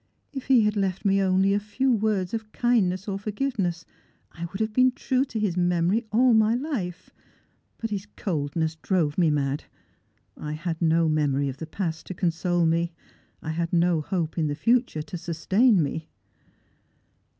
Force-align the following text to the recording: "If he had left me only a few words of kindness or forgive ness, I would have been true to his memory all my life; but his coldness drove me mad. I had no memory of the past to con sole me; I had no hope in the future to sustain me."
"If 0.33 0.45
he 0.47 0.61
had 0.61 0.75
left 0.75 1.05
me 1.05 1.21
only 1.21 1.53
a 1.53 1.59
few 1.59 1.91
words 1.91 2.33
of 2.33 2.51
kindness 2.51 3.07
or 3.07 3.19
forgive 3.19 3.59
ness, 3.59 3.85
I 4.31 4.45
would 4.45 4.59
have 4.59 4.73
been 4.73 4.93
true 4.93 5.23
to 5.25 5.39
his 5.39 5.55
memory 5.55 6.07
all 6.11 6.33
my 6.33 6.55
life; 6.55 7.11
but 7.77 7.91
his 7.91 8.07
coldness 8.15 8.73
drove 8.77 9.15
me 9.19 9.29
mad. 9.29 9.65
I 10.35 10.53
had 10.53 10.81
no 10.81 11.07
memory 11.07 11.49
of 11.49 11.57
the 11.57 11.67
past 11.67 12.07
to 12.07 12.15
con 12.15 12.31
sole 12.31 12.65
me; 12.65 12.93
I 13.43 13.51
had 13.51 13.71
no 13.71 14.01
hope 14.01 14.39
in 14.39 14.47
the 14.47 14.55
future 14.55 15.03
to 15.03 15.17
sustain 15.19 15.83
me." 15.83 16.07